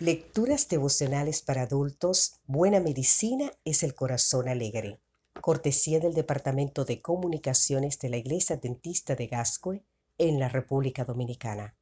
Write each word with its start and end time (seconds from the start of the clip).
Lecturas 0.00 0.68
devocionales 0.68 1.42
para 1.42 1.62
adultos. 1.62 2.38
Buena 2.46 2.78
medicina 2.78 3.50
es 3.64 3.82
el 3.82 3.96
corazón 3.96 4.48
alegre. 4.48 5.00
Cortesía 5.40 5.98
del 5.98 6.14
Departamento 6.14 6.84
de 6.84 7.02
Comunicaciones 7.02 7.98
de 7.98 8.08
la 8.08 8.16
Iglesia 8.16 8.58
Dentista 8.58 9.16
de 9.16 9.26
Gascue 9.26 9.82
en 10.16 10.38
la 10.38 10.48
República 10.48 11.04
Dominicana. 11.04 11.74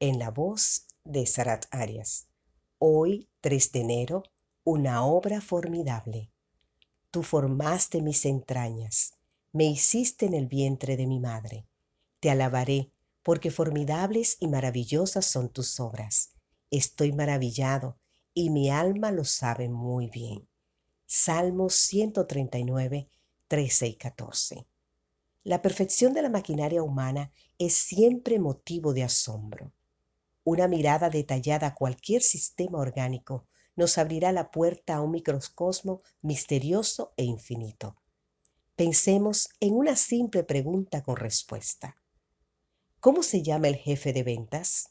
En 0.00 0.18
la 0.18 0.30
voz 0.30 0.86
de 1.04 1.26
Sarat 1.26 1.66
Arias. 1.70 2.28
Hoy, 2.78 3.28
3 3.42 3.72
de 3.72 3.80
enero, 3.80 4.22
una 4.64 5.04
obra 5.04 5.42
formidable. 5.42 6.30
Tú 7.10 7.22
formaste 7.22 8.00
mis 8.00 8.24
entrañas, 8.24 9.12
me 9.52 9.66
hiciste 9.66 10.24
en 10.24 10.32
el 10.32 10.46
vientre 10.46 10.96
de 10.96 11.06
mi 11.06 11.20
madre. 11.20 11.66
Te 12.20 12.30
alabaré, 12.30 12.92
porque 13.22 13.50
formidables 13.50 14.38
y 14.40 14.48
maravillosas 14.48 15.26
son 15.26 15.50
tus 15.50 15.78
obras 15.80 16.37
Estoy 16.70 17.12
maravillado 17.12 17.98
y 18.34 18.50
mi 18.50 18.70
alma 18.70 19.10
lo 19.10 19.24
sabe 19.24 19.68
muy 19.68 20.08
bien. 20.08 20.46
Salmos 21.06 21.74
139, 21.74 23.08
13 23.48 23.86
y 23.86 23.94
14. 23.94 24.66
La 25.44 25.62
perfección 25.62 26.12
de 26.12 26.20
la 26.20 26.28
maquinaria 26.28 26.82
humana 26.82 27.32
es 27.56 27.74
siempre 27.74 28.38
motivo 28.38 28.92
de 28.92 29.04
asombro. 29.04 29.72
Una 30.44 30.68
mirada 30.68 31.08
detallada 31.08 31.68
a 31.68 31.74
cualquier 31.74 32.20
sistema 32.20 32.78
orgánico 32.78 33.46
nos 33.74 33.96
abrirá 33.96 34.32
la 34.32 34.50
puerta 34.50 34.96
a 34.96 35.00
un 35.00 35.12
microcosmo 35.12 36.02
misterioso 36.20 37.14
e 37.16 37.24
infinito. 37.24 37.96
Pensemos 38.76 39.48
en 39.60 39.74
una 39.74 39.96
simple 39.96 40.44
pregunta 40.44 41.02
con 41.02 41.16
respuesta. 41.16 41.96
¿Cómo 43.00 43.22
se 43.22 43.42
llama 43.42 43.68
el 43.68 43.76
jefe 43.76 44.12
de 44.12 44.22
ventas? 44.22 44.90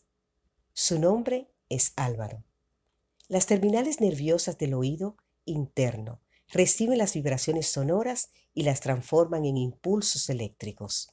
Su 0.74 1.00
nombre 1.00 1.52
es 1.70 1.94
Álvaro. 1.96 2.44
Las 3.28 3.46
terminales 3.46 4.00
nerviosas 4.00 4.58
del 4.58 4.74
oído 4.74 5.18
interno 5.46 6.22
reciben 6.50 6.98
las 6.98 7.14
vibraciones 7.14 7.68
sonoras 7.68 8.30
y 8.54 8.64
las 8.64 8.80
transforman 8.80 9.46
en 9.46 9.58
impulsos 9.58 10.30
eléctricos. 10.30 11.10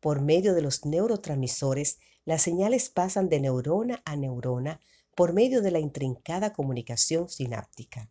Por 0.00 0.20
medio 0.20 0.54
de 0.54 0.62
los 0.62 0.86
neurotransmisores, 0.86 1.98
las 2.24 2.42
señales 2.42 2.88
pasan 2.88 3.28
de 3.28 3.40
neurona 3.40 4.02
a 4.04 4.16
neurona 4.16 4.80
por 5.14 5.32
medio 5.32 5.60
de 5.60 5.70
la 5.70 5.80
intrincada 5.80 6.52
comunicación 6.52 7.28
sináptica. 7.28 8.08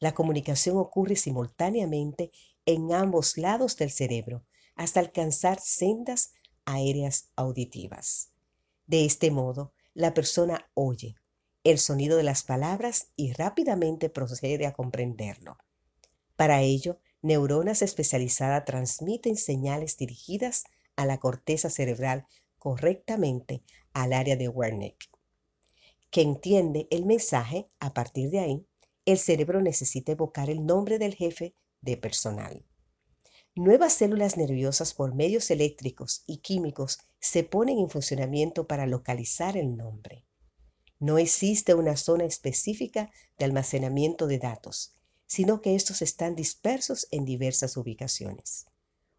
La 0.00 0.14
comunicación 0.14 0.78
ocurre 0.78 1.14
simultáneamente 1.16 2.32
en 2.66 2.92
ambos 2.92 3.36
lados 3.36 3.76
del 3.76 3.90
cerebro 3.90 4.44
hasta 4.74 5.00
alcanzar 5.00 5.60
sendas 5.60 6.32
aéreas 6.64 7.30
auditivas. 7.36 8.32
De 8.86 9.04
este 9.04 9.30
modo, 9.30 9.72
la 9.94 10.14
persona 10.14 10.70
oye 10.74 11.16
el 11.64 11.78
sonido 11.78 12.16
de 12.16 12.24
las 12.24 12.42
palabras 12.42 13.12
y 13.14 13.32
rápidamente 13.32 14.10
procede 14.10 14.66
a 14.66 14.72
comprenderlo. 14.72 15.58
Para 16.34 16.62
ello, 16.62 16.98
neuronas 17.20 17.82
especializadas 17.82 18.64
transmiten 18.64 19.36
señales 19.36 19.96
dirigidas 19.96 20.64
a 20.96 21.06
la 21.06 21.18
corteza 21.18 21.70
cerebral 21.70 22.26
correctamente 22.58 23.62
al 23.92 24.12
área 24.12 24.36
de 24.36 24.48
Wernicke, 24.48 25.06
que 26.10 26.22
entiende 26.22 26.88
el 26.90 27.06
mensaje. 27.06 27.68
A 27.78 27.94
partir 27.94 28.30
de 28.30 28.40
ahí, 28.40 28.66
el 29.04 29.18
cerebro 29.18 29.60
necesita 29.60 30.12
evocar 30.12 30.50
el 30.50 30.66
nombre 30.66 30.98
del 30.98 31.14
jefe 31.14 31.54
de 31.80 31.96
personal. 31.96 32.64
Nuevas 33.54 33.92
células 33.92 34.38
nerviosas 34.38 34.94
por 34.94 35.14
medios 35.14 35.50
eléctricos 35.50 36.24
y 36.26 36.38
químicos 36.38 37.00
se 37.20 37.44
ponen 37.44 37.78
en 37.78 37.90
funcionamiento 37.90 38.66
para 38.66 38.86
localizar 38.86 39.58
el 39.58 39.76
nombre. 39.76 40.24
No 40.98 41.18
existe 41.18 41.74
una 41.74 41.98
zona 41.98 42.24
específica 42.24 43.10
de 43.38 43.44
almacenamiento 43.44 44.26
de 44.26 44.38
datos, 44.38 44.96
sino 45.26 45.60
que 45.60 45.74
estos 45.74 46.00
están 46.00 46.34
dispersos 46.34 47.06
en 47.10 47.26
diversas 47.26 47.76
ubicaciones. 47.76 48.64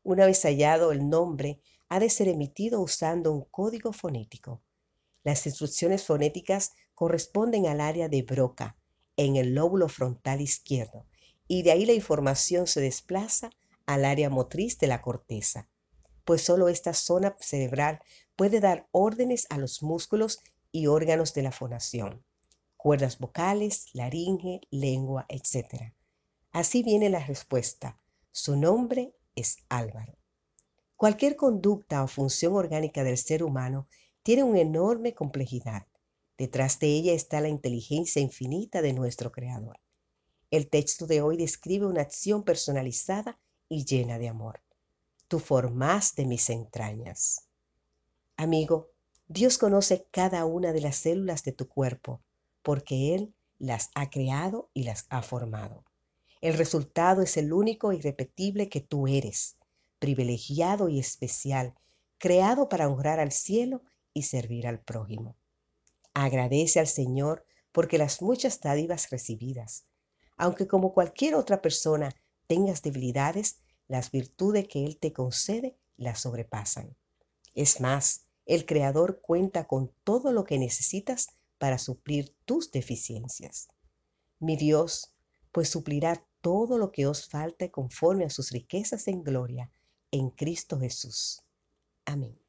Una 0.01 0.25
vez 0.25 0.41
hallado 0.41 0.91
el 0.91 1.07
nombre, 1.07 1.61
ha 1.87 1.99
de 1.99 2.09
ser 2.09 2.27
emitido 2.27 2.81
usando 2.81 3.31
un 3.31 3.43
código 3.43 3.93
fonético. 3.93 4.63
Las 5.23 5.45
instrucciones 5.45 6.05
fonéticas 6.05 6.71
corresponden 6.95 7.67
al 7.67 7.79
área 7.79 8.09
de 8.09 8.23
Broca, 8.23 8.77
en 9.15 9.35
el 9.35 9.53
lóbulo 9.53 9.89
frontal 9.89 10.41
izquierdo, 10.41 11.05
y 11.47 11.61
de 11.61 11.71
ahí 11.71 11.85
la 11.85 11.93
información 11.93 12.65
se 12.65 12.81
desplaza 12.81 13.51
al 13.85 14.05
área 14.05 14.29
motriz 14.29 14.77
de 14.79 14.87
la 14.87 15.01
corteza, 15.01 15.69
pues 16.25 16.41
solo 16.41 16.69
esta 16.69 16.93
zona 16.93 17.35
cerebral 17.39 17.99
puede 18.35 18.59
dar 18.59 18.87
órdenes 18.91 19.47
a 19.49 19.57
los 19.57 19.83
músculos 19.83 20.39
y 20.71 20.87
órganos 20.87 21.33
de 21.33 21.43
la 21.43 21.51
fonación, 21.51 22.23
cuerdas 22.77 23.19
vocales, 23.19 23.87
laringe, 23.93 24.61
lengua, 24.71 25.25
etc. 25.29 25.93
Así 26.51 26.83
viene 26.83 27.09
la 27.09 27.25
respuesta. 27.25 27.99
Su 28.31 28.55
nombre 28.55 29.15
es 29.35 29.57
Álvaro. 29.69 30.17
Cualquier 30.95 31.35
conducta 31.35 32.03
o 32.03 32.07
función 32.07 32.53
orgánica 32.55 33.03
del 33.03 33.17
ser 33.17 33.43
humano 33.43 33.87
tiene 34.23 34.43
una 34.43 34.61
enorme 34.61 35.13
complejidad. 35.13 35.87
Detrás 36.37 36.79
de 36.79 36.87
ella 36.87 37.13
está 37.13 37.41
la 37.41 37.49
inteligencia 37.49 38.21
infinita 38.21 38.81
de 38.81 38.93
nuestro 38.93 39.31
Creador. 39.31 39.79
El 40.49 40.69
texto 40.69 41.07
de 41.07 41.21
hoy 41.21 41.35
describe 41.35 41.85
una 41.85 42.01
acción 42.01 42.43
personalizada 42.43 43.39
y 43.73 43.85
llena 43.85 44.19
de 44.19 44.29
amor. 44.29 44.61
Tú 45.27 45.39
formaste 45.39 46.25
mis 46.25 46.49
entrañas. 46.51 47.47
Amigo, 48.37 48.91
Dios 49.27 49.57
conoce 49.57 50.05
cada 50.11 50.45
una 50.45 50.73
de 50.73 50.81
las 50.81 50.97
células 50.97 51.43
de 51.43 51.53
tu 51.53 51.67
cuerpo 51.67 52.21
porque 52.61 53.15
Él 53.15 53.33
las 53.57 53.89
ha 53.95 54.09
creado 54.09 54.69
y 54.73 54.83
las 54.83 55.07
ha 55.09 55.23
formado. 55.23 55.85
El 56.39 56.53
resultado 56.55 57.23
es 57.23 57.35
el 57.37 57.51
único 57.51 57.91
y 57.91 57.97
irrepetible 57.97 58.69
que 58.69 58.81
tú 58.81 59.07
eres, 59.07 59.57
privilegiado 59.97 60.87
y 60.87 60.99
especial, 60.99 61.73
creado 62.19 62.69
para 62.69 62.87
honrar 62.87 63.19
al 63.19 63.31
cielo 63.31 63.81
y 64.13 64.23
servir 64.23 64.67
al 64.67 64.79
prójimo. 64.81 65.35
Agradece 66.13 66.79
al 66.79 66.87
Señor 66.87 67.45
porque 67.71 67.97
las 67.97 68.21
muchas 68.21 68.61
dádivas 68.61 69.09
recibidas, 69.09 69.85
aunque 70.37 70.67
como 70.67 70.93
cualquier 70.93 71.33
otra 71.33 71.61
persona 71.61 72.13
tengas 72.53 72.83
debilidades, 72.83 73.63
las 73.87 74.11
virtudes 74.11 74.67
que 74.67 74.85
Él 74.85 74.99
te 74.99 75.11
concede 75.11 75.75
las 75.97 76.19
sobrepasan. 76.19 76.95
Es 77.55 77.81
más, 77.81 78.27
el 78.45 78.67
Creador 78.67 79.21
cuenta 79.21 79.65
con 79.65 79.91
todo 80.03 80.31
lo 80.31 80.43
que 80.43 80.59
necesitas 80.59 81.29
para 81.57 81.79
suplir 81.79 82.35
tus 82.45 82.71
deficiencias. 82.71 83.69
Mi 84.37 84.55
Dios, 84.55 85.15
pues 85.51 85.69
suplirá 85.69 86.23
todo 86.41 86.77
lo 86.77 86.91
que 86.91 87.07
os 87.07 87.27
falte 87.27 87.71
conforme 87.71 88.25
a 88.25 88.29
sus 88.29 88.51
riquezas 88.51 89.07
en 89.07 89.23
gloria 89.23 89.71
en 90.11 90.29
Cristo 90.29 90.79
Jesús. 90.79 91.41
Amén. 92.05 92.42